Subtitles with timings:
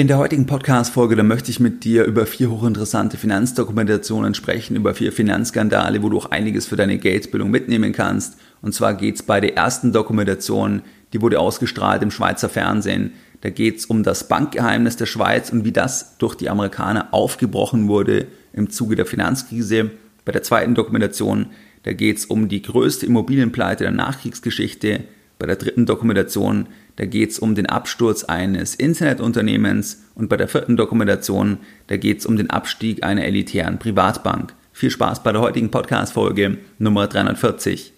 [0.00, 4.94] In der heutigen Podcast-Folge, da möchte ich mit dir über vier hochinteressante Finanzdokumentationen sprechen, über
[4.94, 8.38] vier Finanzskandale, wo du auch einiges für deine Geldbildung mitnehmen kannst.
[8.62, 10.80] Und zwar geht es bei der ersten Dokumentation,
[11.12, 13.12] die wurde ausgestrahlt im Schweizer Fernsehen.
[13.42, 17.86] Da geht es um das Bankgeheimnis der Schweiz und wie das durch die Amerikaner aufgebrochen
[17.86, 19.90] wurde im Zuge der Finanzkrise.
[20.24, 21.48] Bei der zweiten Dokumentation,
[21.82, 25.04] da geht es um die größte Immobilienpleite der Nachkriegsgeschichte.
[25.40, 26.66] Bei der dritten Dokumentation,
[26.96, 32.18] da geht es um den Absturz eines Internetunternehmens und bei der vierten Dokumentation, da geht
[32.18, 34.52] es um den Abstieg einer elitären Privatbank.
[34.74, 37.94] Viel Spaß bei der heutigen Podcast-Folge Nummer 340.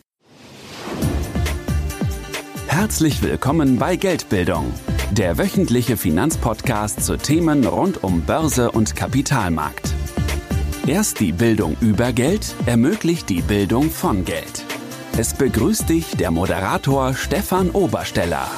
[2.68, 4.72] Herzlich willkommen bei Geldbildung,
[5.10, 9.92] der wöchentliche Finanzpodcast zu Themen rund um Börse und Kapitalmarkt.
[10.86, 14.64] Erst die Bildung über Geld ermöglicht die Bildung von Geld.
[15.18, 18.50] Es begrüßt dich der Moderator Stefan Obersteller.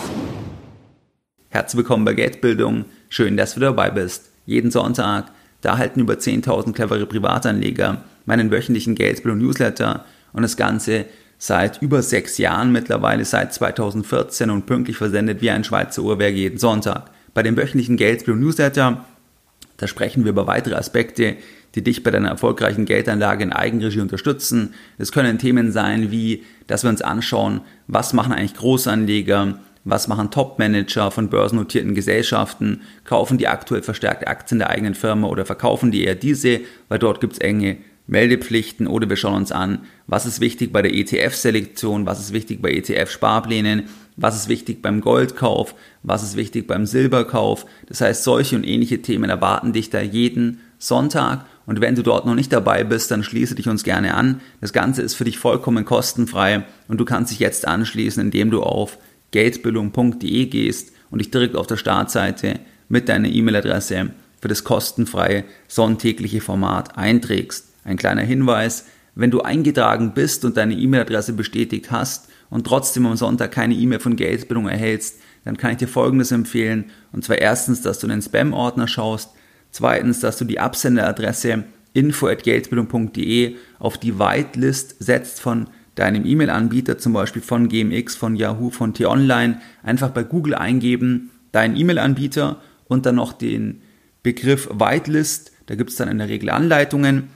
[1.48, 2.84] Herzlich willkommen bei Geldbildung.
[3.08, 4.30] Schön, dass du dabei bist.
[4.46, 5.32] Jeden Sonntag,
[5.62, 11.06] da erhalten über 10.000 clevere Privatanleger meinen wöchentlichen Geldbildung Newsletter und das Ganze
[11.38, 16.58] seit über sechs Jahren mittlerweile, seit 2014 und pünktlich versendet wie ein Schweizer Uhrwerk jeden
[16.58, 17.10] Sonntag.
[17.34, 19.04] Bei dem wöchentlichen Geldbildung Newsletter,
[19.76, 21.36] da sprechen wir über weitere Aspekte,
[21.74, 24.74] die dich bei deiner erfolgreichen Geldanlage in Eigenregie unterstützen.
[24.98, 30.30] Es können Themen sein wie, dass wir uns anschauen, was machen eigentlich Großanleger, was machen
[30.30, 36.04] Top-Manager von börsennotierten Gesellschaften, kaufen die aktuell verstärkte Aktien der eigenen Firma oder verkaufen die
[36.04, 40.40] eher diese, weil dort gibt es enge Meldepflichten oder wir schauen uns an, was ist
[40.40, 43.84] wichtig bei der ETF-Selektion, was ist wichtig bei ETF-Sparplänen,
[44.16, 47.66] was ist wichtig beim Goldkauf, was ist wichtig beim Silberkauf.
[47.86, 52.26] Das heißt, solche und ähnliche Themen erwarten dich da jeden Sonntag und wenn du dort
[52.26, 54.40] noch nicht dabei bist, dann schließe dich uns gerne an.
[54.60, 58.62] Das Ganze ist für dich vollkommen kostenfrei und du kannst dich jetzt anschließen, indem du
[58.62, 58.98] auf
[59.30, 66.42] geldbildung.de gehst und dich direkt auf der Startseite mit deiner E-Mail-Adresse für das kostenfreie sonntägliche
[66.42, 67.73] Format einträgst.
[67.84, 73.16] Ein kleiner Hinweis, wenn du eingetragen bist und deine E-Mail-Adresse bestätigt hast und trotzdem am
[73.16, 76.86] Sonntag keine E-Mail von Geldbildung erhältst, dann kann ich dir Folgendes empfehlen.
[77.12, 79.30] Und zwar erstens, dass du in den Spam-Ordner schaust,
[79.74, 87.42] Zweitens, dass du die Absenderadresse info.geldbildung.de auf die Whitelist setzt von deinem E-Mail-Anbieter, zum Beispiel
[87.42, 89.60] von GMX, von Yahoo, von T-Online.
[89.82, 93.82] Einfach bei Google eingeben, deinen E-Mail-Anbieter und dann noch den
[94.22, 95.50] Begriff Whitelist.
[95.66, 97.30] Da gibt es dann in der Regel Anleitungen.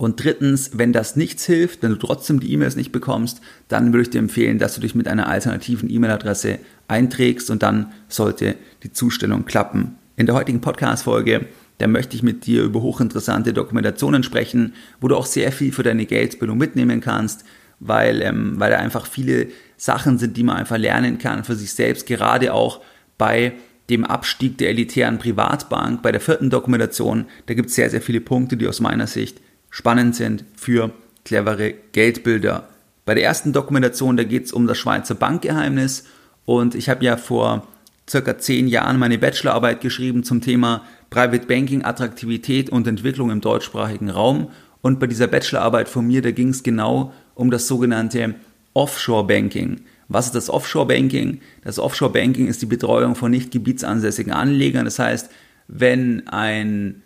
[0.00, 4.04] Und drittens, wenn das nichts hilft, wenn du trotzdem die E-Mails nicht bekommst, dann würde
[4.04, 8.94] ich dir empfehlen, dass du dich mit einer alternativen E-Mail-Adresse einträgst und dann sollte die
[8.94, 9.96] Zustellung klappen.
[10.16, 11.44] In der heutigen Podcast-Folge,
[11.76, 14.72] da möchte ich mit dir über hochinteressante Dokumentationen sprechen,
[15.02, 17.44] wo du auch sehr viel für deine Geldbildung mitnehmen kannst,
[17.78, 21.74] weil, ähm, weil da einfach viele Sachen sind, die man einfach lernen kann für sich
[21.74, 22.80] selbst, gerade auch
[23.18, 23.52] bei
[23.90, 28.22] dem Abstieg der elitären Privatbank, bei der vierten Dokumentation, da gibt es sehr, sehr viele
[28.22, 30.92] Punkte, die aus meiner Sicht spannend sind für
[31.24, 32.68] clevere Geldbilder.
[33.04, 36.04] Bei der ersten Dokumentation, da geht es um das Schweizer Bankgeheimnis
[36.44, 37.66] und ich habe ja vor
[38.08, 44.10] circa zehn Jahren meine Bachelorarbeit geschrieben zum Thema Private Banking, Attraktivität und Entwicklung im deutschsprachigen
[44.10, 44.50] Raum.
[44.82, 48.34] Und bei dieser Bachelorarbeit von mir, da ging es genau um das sogenannte
[48.74, 49.82] Offshore Banking.
[50.08, 51.40] Was ist das Offshore Banking?
[51.62, 54.84] Das Offshore Banking ist die Betreuung von nicht gebietsansässigen Anlegern.
[54.84, 55.30] Das heißt,
[55.68, 57.02] wenn ein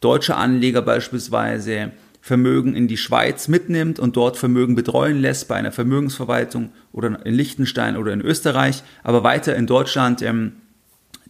[0.00, 1.92] deutscher Anleger beispielsweise
[2.28, 7.34] Vermögen in die Schweiz mitnimmt und dort Vermögen betreuen lässt bei einer Vermögensverwaltung oder in
[7.34, 10.52] Liechtenstein oder in Österreich, aber weiter in Deutschland ähm,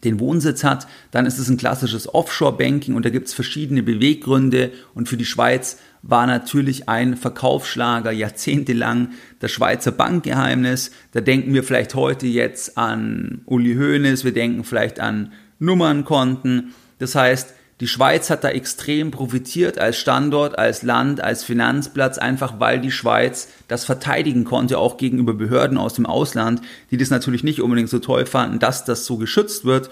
[0.02, 4.72] den Wohnsitz hat, dann ist es ein klassisches Offshore-Banking und da gibt es verschiedene Beweggründe
[4.92, 10.90] und für die Schweiz war natürlich ein Verkaufsschlager jahrzehntelang das Schweizer Bankgeheimnis.
[11.12, 16.74] Da denken wir vielleicht heute jetzt an Uli Hoeneß, wir denken vielleicht an Nummernkonten.
[16.98, 22.58] Das heißt, die Schweiz hat da extrem profitiert als Standort, als Land, als Finanzplatz, einfach
[22.58, 27.44] weil die Schweiz das verteidigen konnte, auch gegenüber Behörden aus dem Ausland, die das natürlich
[27.44, 29.90] nicht unbedingt so toll fanden, dass das so geschützt wird.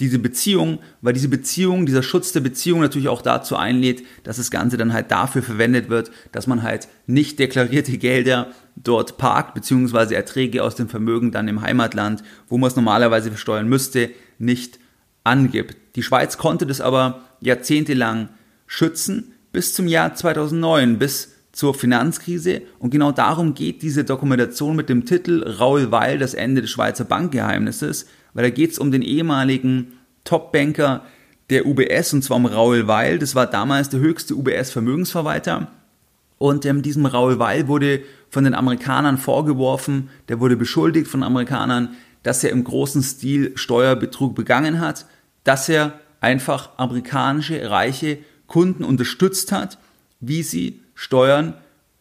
[0.00, 4.50] Diese Beziehung, weil diese Beziehung, dieser Schutz der Beziehung natürlich auch dazu einlädt, dass das
[4.50, 10.14] Ganze dann halt dafür verwendet wird, dass man halt nicht deklarierte Gelder dort parkt, beziehungsweise
[10.14, 14.78] Erträge aus dem Vermögen dann im Heimatland, wo man es normalerweise versteuern müsste, nicht
[15.26, 15.76] angibt.
[15.96, 18.28] Die Schweiz konnte das aber jahrzehntelang
[18.66, 22.62] schützen bis zum Jahr 2009, bis zur Finanzkrise.
[22.78, 27.04] Und genau darum geht diese Dokumentation mit dem Titel Raul Weil, das Ende des Schweizer
[27.04, 29.92] Bankgeheimnisses, weil da geht es um den ehemaligen
[30.24, 31.04] Top-Banker
[31.48, 33.18] der UBS, und zwar um Raul Weil.
[33.18, 35.68] Das war damals der höchste UBS-Vermögensverwalter.
[36.36, 41.96] Und ähm, diesem Raul Weil wurde von den Amerikanern vorgeworfen, der wurde beschuldigt von Amerikanern,
[42.22, 45.06] dass er im großen Stil Steuerbetrug begangen hat
[45.46, 49.78] dass er einfach amerikanische reiche Kunden unterstützt hat,
[50.20, 51.54] wie sie Steuern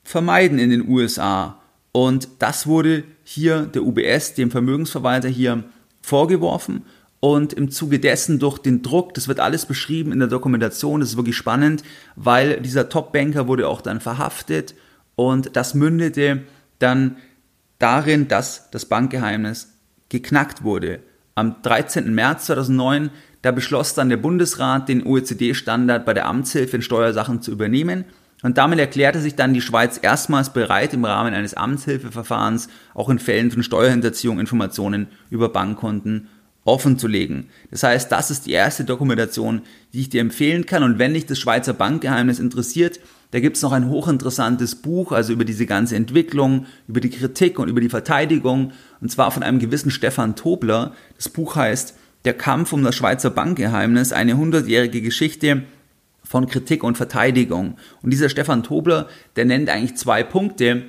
[0.03, 1.59] vermeiden in den USA.
[1.91, 5.63] Und das wurde hier der UBS, dem Vermögensverwalter hier
[6.01, 6.83] vorgeworfen.
[7.19, 11.09] Und im Zuge dessen durch den Druck, das wird alles beschrieben in der Dokumentation, das
[11.09, 11.83] ist wirklich spannend,
[12.15, 14.75] weil dieser Top-Banker wurde auch dann verhaftet
[15.15, 16.43] und das mündete
[16.79, 17.17] dann
[17.79, 19.73] darin, dass das Bankgeheimnis
[20.09, 20.99] geknackt wurde.
[21.33, 22.13] Am 13.
[22.13, 23.09] März 2009,
[23.45, 28.05] da beschloss dann der Bundesrat, den OECD-Standard bei der Amtshilfe in Steuersachen zu übernehmen.
[28.41, 33.19] Und damit erklärte sich dann die Schweiz erstmals bereit, im Rahmen eines Amtshilfeverfahrens auch in
[33.19, 36.27] Fällen von Steuerhinterziehung Informationen über Bankkonten
[36.63, 37.45] offen zu legen.
[37.69, 39.61] Das heißt, das ist die erste Dokumentation,
[39.93, 40.81] die ich dir empfehlen kann.
[40.81, 42.99] Und wenn dich das Schweizer Bankgeheimnis interessiert,
[43.29, 47.59] da gibt es noch ein hochinteressantes Buch, also über diese ganze Entwicklung, über die Kritik
[47.59, 48.71] und über die Verteidigung,
[49.01, 50.93] und zwar von einem gewissen Stefan Tobler.
[51.15, 55.63] Das Buch heißt Der Kampf um das Schweizer Bankgeheimnis, eine hundertjährige Geschichte
[56.23, 57.77] von Kritik und Verteidigung.
[58.01, 60.85] Und dieser Stefan Tobler, der nennt eigentlich zwei Punkte,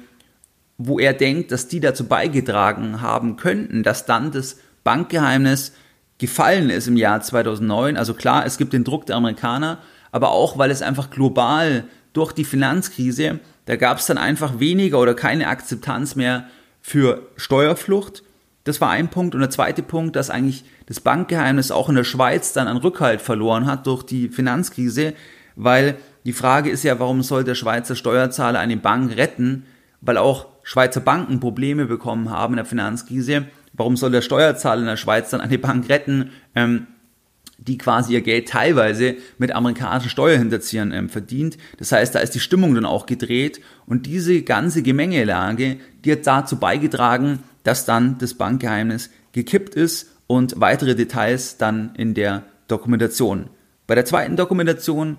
[0.78, 5.72] wo er denkt, dass die dazu beigetragen haben könnten, dass dann das Bankgeheimnis
[6.16, 7.98] gefallen ist im Jahr 2009.
[7.98, 9.78] Also klar, es gibt den Druck der Amerikaner,
[10.12, 11.84] aber auch, weil es einfach global
[12.14, 16.48] durch die Finanzkrise, da gab es dann einfach weniger oder keine Akzeptanz mehr
[16.80, 18.22] für Steuerflucht.
[18.66, 19.36] Das war ein Punkt.
[19.36, 23.22] Und der zweite Punkt, dass eigentlich das Bankgeheimnis auch in der Schweiz dann an Rückhalt
[23.22, 25.14] verloren hat durch die Finanzkrise,
[25.54, 29.66] weil die Frage ist ja, warum soll der Schweizer Steuerzahler eine Bank retten,
[30.00, 33.46] weil auch Schweizer Banken Probleme bekommen haben in der Finanzkrise.
[33.72, 36.30] Warum soll der Steuerzahler in der Schweiz dann eine Bank retten?
[36.56, 36.88] Ähm,
[37.58, 41.56] die quasi ihr Geld teilweise mit amerikanischen Steuerhinterziehern ähm, verdient.
[41.78, 46.26] Das heißt, da ist die Stimmung dann auch gedreht und diese ganze Gemengelage, die hat
[46.26, 53.50] dazu beigetragen, dass dann das Bankgeheimnis gekippt ist und weitere Details dann in der Dokumentation.
[53.86, 55.18] Bei der zweiten Dokumentation,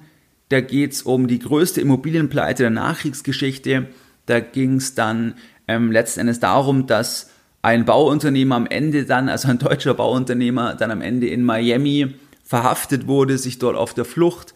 [0.50, 3.88] da geht es um die größte Immobilienpleite der Nachkriegsgeschichte.
[4.26, 5.36] Da ging es dann
[5.68, 7.30] ähm, letzten Endes darum, dass
[7.62, 13.08] ein Bauunternehmer am Ende dann, also ein deutscher Bauunternehmer, dann am Ende in Miami verhaftet
[13.08, 14.54] wurde, sich dort auf der Flucht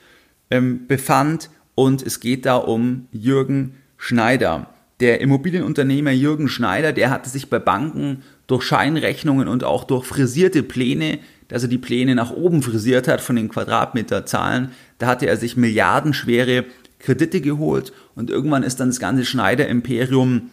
[0.49, 1.49] ähm, befand.
[1.75, 4.67] Und es geht da um Jürgen Schneider.
[5.01, 10.62] Der Immobilienunternehmer Jürgen Schneider, der hatte sich bei Banken durch Scheinrechnungen und auch durch frisierte
[10.62, 11.18] Pläne,
[11.48, 14.69] dass er die Pläne nach oben frisiert hat von den Quadratmeterzahlen,
[15.00, 16.65] da hatte er sich milliardenschwere
[17.00, 20.51] Kredite geholt und irgendwann ist dann das ganze Schneider-Imperium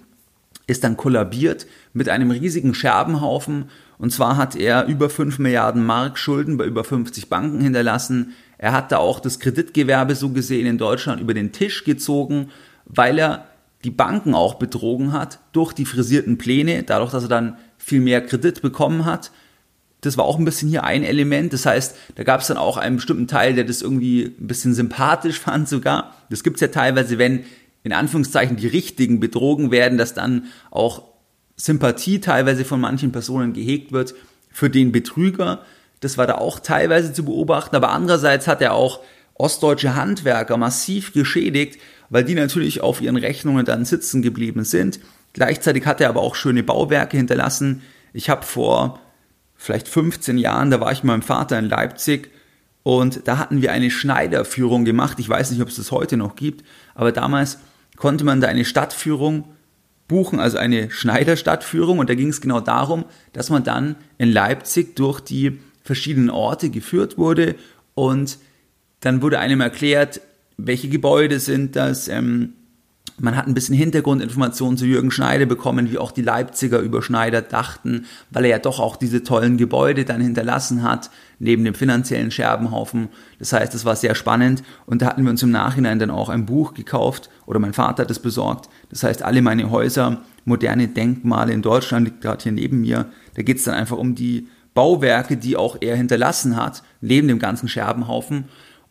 [0.66, 3.66] ist dann kollabiert mit einem riesigen Scherbenhaufen
[3.98, 8.32] und zwar hat er über 5 Milliarden Mark Schulden bei über 50 Banken hinterlassen.
[8.56, 12.50] Er hat da auch das Kreditgewerbe so gesehen in Deutschland über den Tisch gezogen,
[12.86, 13.47] weil er
[13.84, 18.24] die Banken auch betrogen hat durch die frisierten Pläne, dadurch, dass er dann viel mehr
[18.24, 19.30] Kredit bekommen hat.
[20.00, 21.52] Das war auch ein bisschen hier ein Element.
[21.52, 24.74] Das heißt, da gab es dann auch einen bestimmten Teil, der das irgendwie ein bisschen
[24.74, 26.14] sympathisch fand sogar.
[26.30, 27.44] Das gibt es ja teilweise, wenn
[27.84, 31.04] in Anführungszeichen die Richtigen betrogen werden, dass dann auch
[31.56, 34.14] Sympathie teilweise von manchen Personen gehegt wird
[34.50, 35.62] für den Betrüger.
[36.00, 39.00] Das war da auch teilweise zu beobachten, aber andererseits hat er auch
[39.38, 41.80] ostdeutsche Handwerker massiv geschädigt,
[42.10, 45.00] weil die natürlich auf ihren Rechnungen dann sitzen geblieben sind.
[45.32, 47.82] Gleichzeitig hat er aber auch schöne Bauwerke hinterlassen.
[48.12, 49.00] Ich habe vor
[49.56, 52.30] vielleicht 15 Jahren, da war ich mit meinem Vater in Leipzig
[52.82, 55.18] und da hatten wir eine Schneiderführung gemacht.
[55.20, 57.58] Ich weiß nicht, ob es das heute noch gibt, aber damals
[57.96, 59.44] konnte man da eine Stadtführung
[60.08, 61.98] buchen, also eine Schneiderstadtführung.
[61.98, 66.70] Und da ging es genau darum, dass man dann in Leipzig durch die verschiedenen Orte
[66.70, 67.54] geführt wurde
[67.94, 68.38] und
[69.00, 70.20] dann wurde einem erklärt,
[70.56, 72.54] welche Gebäude sind das, ähm,
[73.20, 77.42] man hat ein bisschen Hintergrundinformationen zu Jürgen Schneider bekommen, wie auch die Leipziger über Schneider
[77.42, 82.30] dachten, weil er ja doch auch diese tollen Gebäude dann hinterlassen hat, neben dem finanziellen
[82.30, 83.08] Scherbenhaufen.
[83.38, 86.28] Das heißt, es war sehr spannend und da hatten wir uns im Nachhinein dann auch
[86.28, 88.68] ein Buch gekauft oder mein Vater hat es besorgt.
[88.90, 93.06] Das heißt, alle meine Häuser, moderne Denkmale in Deutschland, liegt gerade hier neben mir.
[93.34, 97.40] Da geht es dann einfach um die Bauwerke, die auch er hinterlassen hat, neben dem
[97.40, 98.44] ganzen Scherbenhaufen.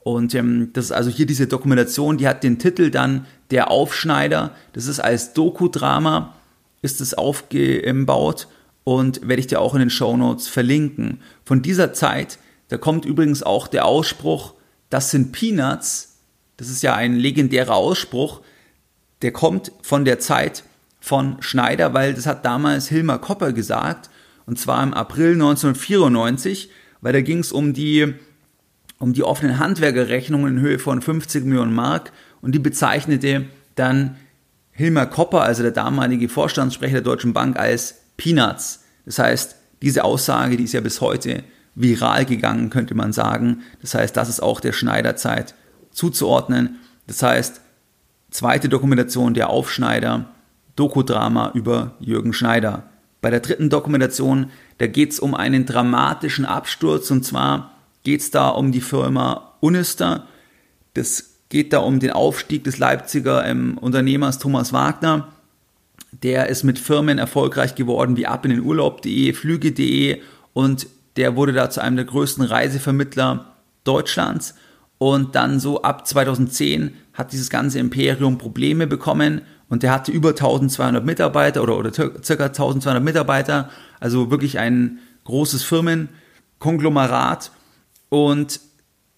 [0.08, 4.56] Und ähm, das ist also hier diese Dokumentation, die hat den Titel dann Der Aufschneider.
[4.72, 6.34] Das ist als Doku-Drama,
[6.82, 8.48] ist es aufgebaut
[8.86, 11.20] und werde ich dir auch in den Show Notes verlinken.
[11.44, 14.54] Von dieser Zeit, da kommt übrigens auch der Ausspruch,
[14.90, 16.20] das sind Peanuts.
[16.56, 18.40] Das ist ja ein legendärer Ausspruch.
[19.22, 20.64] Der kommt von der Zeit
[21.02, 24.10] von Schneider, weil das hat damals Hilmar Kopper gesagt.
[24.46, 26.70] Und zwar im April 1994,
[27.02, 28.14] weil da ging es um die
[29.00, 32.12] um die offenen Handwerkerrechnungen in Höhe von 50 Millionen Mark
[32.42, 34.18] und die bezeichnete dann
[34.72, 38.84] Hilmar Kopper, also der damalige Vorstandssprecher der Deutschen Bank, als Peanuts.
[39.06, 41.44] Das heißt, diese Aussage, die ist ja bis heute
[41.76, 43.62] viral gegangen, könnte man sagen.
[43.82, 45.54] Das heißt, das ist auch der Schneiderzeit
[45.92, 46.78] zuzuordnen.
[47.06, 47.62] Das heißt,
[48.32, 50.30] zweite Dokumentation der Aufschneider,
[50.76, 52.84] Dokudrama über Jürgen Schneider.
[53.22, 57.77] Bei der dritten Dokumentation, da geht es um einen dramatischen Absturz und zwar
[58.08, 60.28] geht es da um die Firma Unister.
[60.94, 65.28] Das geht da um den Aufstieg des Leipziger ähm, Unternehmers Thomas Wagner.
[66.14, 70.22] Der ist mit Firmen erfolgreich geworden wie ab in den Urlaub.de, Flüge.de
[70.54, 70.88] und
[71.18, 74.56] der wurde da zu einem der größten Reisevermittler Deutschlands.
[75.00, 80.30] Und dann so ab 2010 hat dieses ganze Imperium Probleme bekommen und der hatte über
[80.30, 87.52] 1200 Mitarbeiter oder, oder circa 1200 Mitarbeiter, also wirklich ein großes Firmenkonglomerat
[88.10, 88.60] und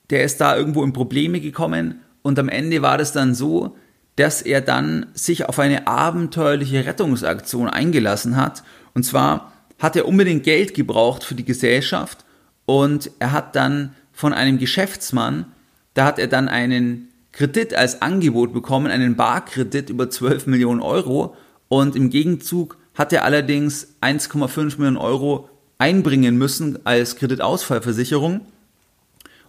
[0.09, 2.01] der ist da irgendwo in Probleme gekommen.
[2.21, 3.77] Und am Ende war das dann so,
[4.15, 8.63] dass er dann sich auf eine abenteuerliche Rettungsaktion eingelassen hat.
[8.93, 12.25] Und zwar hat er unbedingt Geld gebraucht für die Gesellschaft.
[12.65, 15.45] Und er hat dann von einem Geschäftsmann,
[15.93, 21.35] da hat er dann einen Kredit als Angebot bekommen, einen Barkredit über 12 Millionen Euro.
[21.69, 28.41] Und im Gegenzug hat er allerdings 1,5 Millionen Euro einbringen müssen als Kreditausfallversicherung.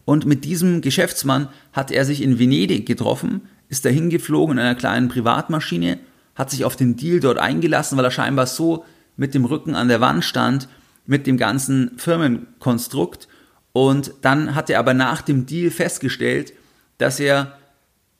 [0.04, 4.75] Und mit diesem Geschäftsmann hat er sich in Venedig getroffen, ist dahin geflogen in einer
[4.75, 5.99] kleinen Privatmaschine,
[6.35, 8.85] hat sich auf den Deal dort eingelassen, weil er scheinbar so
[9.16, 10.69] mit dem Rücken an der Wand stand,
[11.07, 13.28] mit dem ganzen Firmenkonstrukt.
[13.73, 16.52] Und dann hat er aber nach dem Deal festgestellt,
[16.99, 17.59] dass er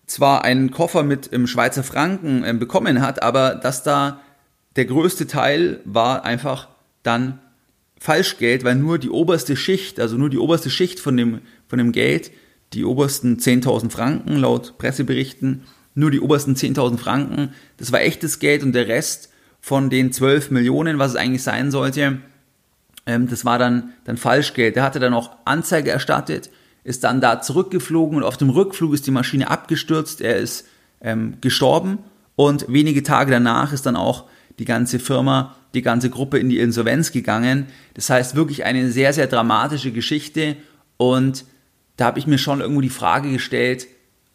[0.07, 4.21] zwar einen Koffer mit im Schweizer Franken äh, bekommen hat, aber dass da
[4.77, 6.69] der größte Teil war einfach
[7.03, 7.41] dann
[7.99, 11.93] Falschgeld, weil nur die oberste Schicht, also nur die oberste Schicht von dem, von dem
[11.93, 12.33] Geld,
[12.75, 15.63] die obersten 10.000 Franken laut Presseberichten,
[15.95, 20.51] nur die obersten 10.000 Franken, das war echtes Geld und der Rest von den 12
[20.51, 22.19] Millionen, was es eigentlich sein sollte,
[23.07, 24.77] ähm, das war dann, dann Falschgeld.
[24.77, 26.51] Der hatte dann auch Anzeige erstattet,
[26.85, 30.67] ist dann da zurückgeflogen und auf dem Rückflug ist die Maschine abgestürzt, er ist
[31.01, 31.99] ähm, gestorben
[32.37, 34.25] und wenige Tage danach ist dann auch
[34.59, 37.67] die ganze Firma, die ganze Gruppe in die Insolvenz gegangen.
[37.95, 40.57] Das heißt wirklich eine sehr, sehr dramatische Geschichte
[40.97, 41.45] und
[42.01, 43.87] da habe ich mir schon irgendwo die Frage gestellt,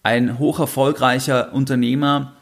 [0.03, 2.33] ein hoch erfolgreicher Unternehmer,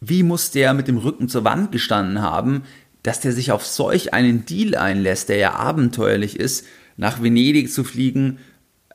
[0.00, 2.64] wie muss der mit dem Rücken zur Wand gestanden haben,
[3.04, 7.84] dass der sich auf solch einen Deal einlässt, der ja abenteuerlich ist, nach Venedig zu
[7.84, 8.38] fliegen,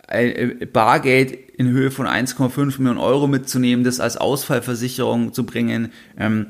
[0.10, 5.94] äh, Bargeld in Höhe von 1,5 Millionen Euro mitzunehmen, das als Ausfallversicherung zu bringen.
[6.18, 6.48] Ähm,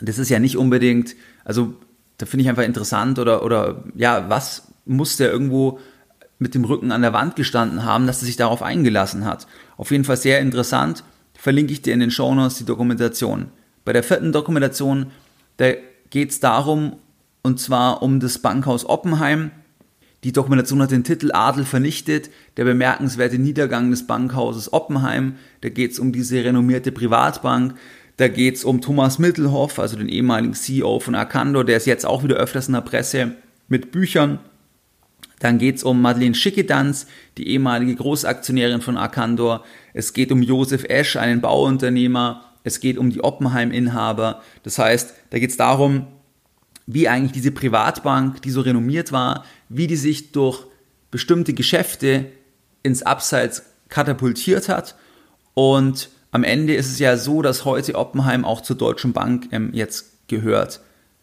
[0.00, 1.74] das ist ja nicht unbedingt, also
[2.16, 5.78] da finde ich einfach interessant oder, oder ja, was muss der irgendwo
[6.38, 9.46] mit dem Rücken an der Wand gestanden haben, dass er sich darauf eingelassen hat.
[9.76, 11.04] Auf jeden Fall sehr interessant.
[11.34, 13.46] Verlinke ich dir in den Shownotes die Dokumentation.
[13.84, 15.06] Bei der vierten Dokumentation,
[15.56, 15.72] da
[16.10, 16.96] geht es darum,
[17.42, 19.50] und zwar um das Bankhaus Oppenheim.
[20.24, 25.36] Die Dokumentation hat den Titel Adel vernichtet, der bemerkenswerte Niedergang des Bankhauses Oppenheim.
[25.60, 27.74] Da geht es um diese renommierte Privatbank.
[28.16, 32.04] Da geht es um Thomas Mittelhoff, also den ehemaligen CEO von Arcando, der ist jetzt
[32.04, 33.36] auch wieder öfters in der Presse
[33.68, 34.40] mit Büchern.
[35.40, 39.64] Dann geht es um Madeleine Schickedanz, die ehemalige Großaktionärin von Arcandor.
[39.94, 42.44] Es geht um Josef Esch, einen Bauunternehmer.
[42.64, 44.42] Es geht um die Oppenheim-Inhaber.
[44.62, 46.08] Das heißt, da geht es darum,
[46.86, 50.66] wie eigentlich diese Privatbank, die so renommiert war, wie die sich durch
[51.10, 52.26] bestimmte Geschäfte
[52.82, 54.96] ins Abseits katapultiert hat.
[55.54, 59.70] Und am Ende ist es ja so, dass heute Oppenheim auch zur Deutschen Bank ähm,
[59.72, 60.80] jetzt gehört.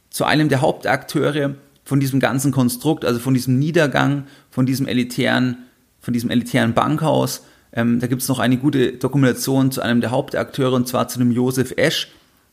[0.09, 1.55] Zu einem der Hauptakteure
[1.85, 5.59] von diesem ganzen Konstrukt, also von diesem Niedergang, von diesem elitären,
[5.99, 7.45] von diesem elitären Bankhaus.
[7.71, 11.19] Ähm, da gibt es noch eine gute Dokumentation zu einem der Hauptakteure, und zwar zu
[11.19, 12.11] dem Josef Esch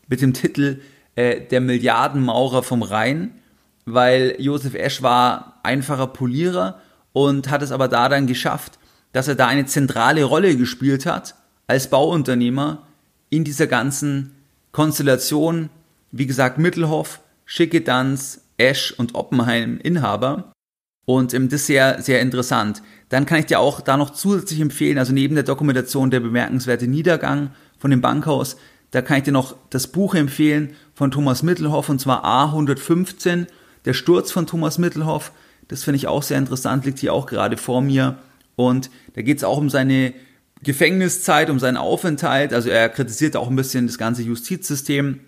[0.08, 0.80] mit dem Titel
[1.16, 3.32] äh, der Milliardenmaurer vom Rhein,
[3.86, 6.80] weil Josef Esch war einfacher Polierer
[7.12, 8.78] und hat es aber da dann geschafft,
[9.12, 11.34] dass er da eine zentrale Rolle gespielt hat
[11.66, 12.86] als Bauunternehmer
[13.30, 14.32] in dieser ganzen
[14.72, 15.70] Konstellation,
[16.10, 20.52] wie gesagt, Mittelhoff, Schickedanz, Esch und Oppenheim Inhaber.
[21.04, 22.82] Und ähm, das ist sehr, sehr interessant.
[23.08, 26.86] Dann kann ich dir auch da noch zusätzlich empfehlen, also neben der Dokumentation der bemerkenswerte
[26.86, 28.56] Niedergang von dem Bankhaus,
[28.92, 33.46] da kann ich dir noch das Buch empfehlen von Thomas Mittelhoff und zwar A115,
[33.86, 35.32] der Sturz von Thomas Mittelhoff.
[35.68, 38.18] Das finde ich auch sehr interessant, liegt hier auch gerade vor mir.
[38.54, 40.12] Und da geht es auch um seine
[40.62, 42.52] Gefängniszeit, um seinen Aufenthalt.
[42.52, 45.20] Also er kritisiert auch ein bisschen das ganze Justizsystem,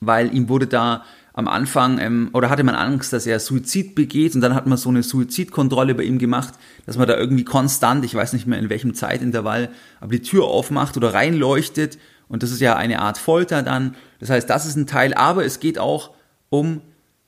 [0.00, 4.34] weil ihm wurde da am Anfang ähm, oder hatte man Angst, dass er Suizid begeht
[4.34, 8.04] und dann hat man so eine Suizidkontrolle bei ihm gemacht, dass man da irgendwie konstant,
[8.04, 9.70] ich weiß nicht mehr in welchem Zeitintervall,
[10.00, 11.98] aber die Tür aufmacht oder reinleuchtet
[12.28, 13.94] und das ist ja eine Art Folter dann.
[14.18, 16.10] Das heißt, das ist ein Teil, aber es geht auch
[16.48, 16.80] um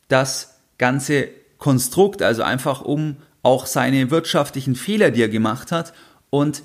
[0.08, 5.92] das ganze Konstrukt, also einfach um auch seine wirtschaftlichen Fehler, die er gemacht hat.
[6.30, 6.62] Und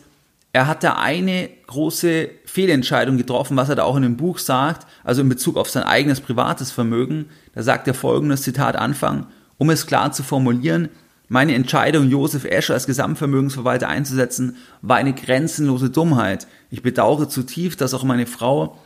[0.51, 4.87] er hat da eine große Fehlentscheidung getroffen, was er da auch in dem Buch sagt,
[5.03, 7.25] also in Bezug auf sein eigenes privates Vermögen.
[7.53, 9.27] Da sagt er folgendes Zitat Anfang,
[9.57, 10.89] um es klar zu formulieren,
[11.31, 16.47] meine Entscheidung, Josef Escher als Gesamtvermögensverwalter einzusetzen, war eine grenzenlose Dummheit.
[16.71, 18.79] Ich bedauere zutiefst, dass auch meine Frau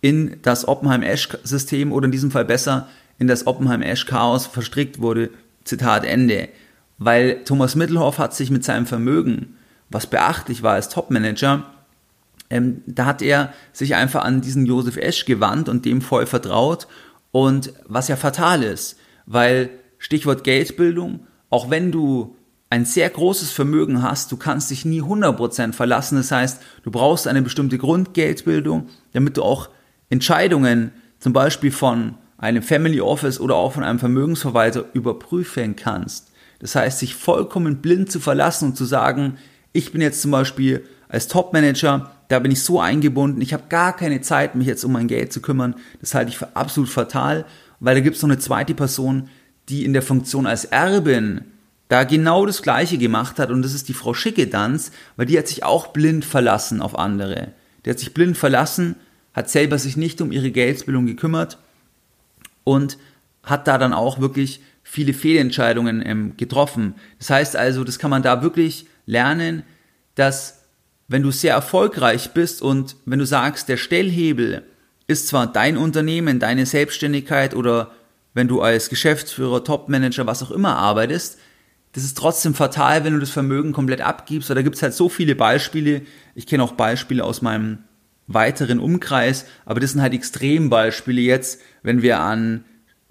[0.00, 5.30] in das Oppenheim-Esch-System oder in diesem Fall besser in das Oppenheim-Esch-Chaos verstrickt wurde.
[5.62, 6.48] Zitat Ende.
[6.98, 9.55] Weil Thomas Mittelhoff hat sich mit seinem Vermögen,
[9.90, 11.64] was beachtlich war als Topmanager,
[12.50, 16.86] ähm, da hat er sich einfach an diesen Josef Esch gewandt und dem voll vertraut.
[17.32, 22.36] Und was ja fatal ist, weil Stichwort Geldbildung, auch wenn du
[22.70, 26.16] ein sehr großes Vermögen hast, du kannst dich nie 100% verlassen.
[26.16, 29.68] Das heißt, du brauchst eine bestimmte Grundgeldbildung, damit du auch
[30.10, 36.32] Entscheidungen zum Beispiel von einem Family Office oder auch von einem Vermögensverwalter überprüfen kannst.
[36.58, 39.38] Das heißt, sich vollkommen blind zu verlassen und zu sagen,
[39.76, 43.94] ich bin jetzt zum Beispiel als Topmanager, da bin ich so eingebunden, ich habe gar
[43.94, 45.76] keine Zeit, mich jetzt um mein Geld zu kümmern.
[46.00, 47.44] Das halte ich für absolut fatal,
[47.78, 49.28] weil da gibt es noch eine zweite Person,
[49.68, 51.42] die in der Funktion als Erbin
[51.88, 55.46] da genau das Gleiche gemacht hat und das ist die Frau Schickedanz, weil die hat
[55.46, 57.52] sich auch blind verlassen auf andere.
[57.84, 58.96] Die hat sich blind verlassen,
[59.34, 61.58] hat selber sich nicht um ihre Geldbildung gekümmert
[62.64, 62.98] und
[63.44, 66.94] hat da dann auch wirklich viele Fehlentscheidungen ähm, getroffen.
[67.18, 69.62] Das heißt also, das kann man da wirklich lernen,
[70.14, 70.64] dass
[71.08, 74.64] wenn du sehr erfolgreich bist und wenn du sagst, der Stellhebel
[75.06, 77.92] ist zwar dein Unternehmen, deine Selbstständigkeit oder
[78.34, 81.38] wenn du als Geschäftsführer, Topmanager, was auch immer arbeitest,
[81.92, 84.50] das ist trotzdem fatal, wenn du das Vermögen komplett abgibst.
[84.50, 86.02] Weil da gibt es halt so viele Beispiele.
[86.34, 87.78] Ich kenne auch Beispiele aus meinem
[88.26, 92.64] weiteren Umkreis, aber das sind halt Extrembeispiele jetzt, wenn wir an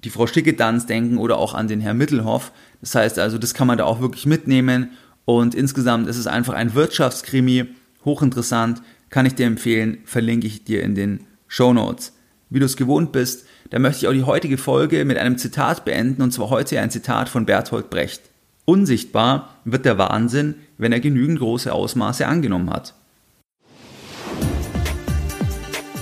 [0.03, 2.51] die Frau Stickedanz denken oder auch an den Herrn Mittelhoff.
[2.81, 4.91] Das heißt also, das kann man da auch wirklich mitnehmen
[5.25, 7.65] und insgesamt ist es einfach ein Wirtschaftskrimi,
[8.05, 12.13] hochinteressant, kann ich dir empfehlen, verlinke ich dir in den Show Notes.
[12.49, 15.85] Wie du es gewohnt bist, da möchte ich auch die heutige Folge mit einem Zitat
[15.85, 18.21] beenden, und zwar heute ein Zitat von Bertolt Brecht.
[18.65, 22.93] Unsichtbar wird der Wahnsinn, wenn er genügend große Ausmaße angenommen hat.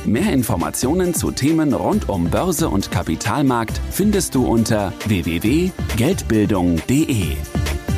[0.05, 7.37] Mehr Informationen zu Themen rund um Börse und Kapitalmarkt findest du unter www.geldbildung.de.